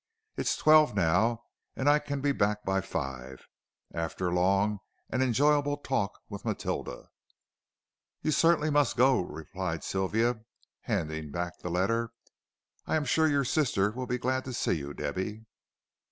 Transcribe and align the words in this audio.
"It's 0.35 0.57
twelve 0.57 0.95
now, 0.95 1.43
and 1.75 1.87
I 1.87 1.99
kin 1.99 2.21
be 2.21 2.31
back 2.31 2.65
by 2.65 2.81
five, 2.81 3.47
arter 3.93 4.29
a 4.29 4.33
long, 4.33 4.79
and 5.11 5.21
enjiable 5.21 5.77
tork 5.77 6.13
with 6.27 6.41
Matilder." 6.43 7.09
"You 8.23 8.31
certainly 8.31 8.71
must 8.71 8.97
go," 8.97 9.19
replied 9.21 9.83
Sylvia, 9.83 10.39
handing 10.79 11.29
back 11.29 11.59
the 11.59 11.69
letter. 11.69 12.13
"I 12.87 12.95
am 12.95 13.05
sure 13.05 13.27
your 13.27 13.45
sister 13.45 13.91
will 13.91 14.07
be 14.07 14.17
glad 14.17 14.43
to 14.45 14.53
see 14.53 14.73
you, 14.73 14.95
Debby." 14.95 15.45